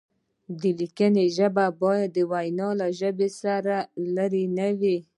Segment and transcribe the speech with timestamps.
[0.61, 3.27] د لیکنې ژبه باید د وینا له ژبې
[4.15, 4.97] لرې نه وي.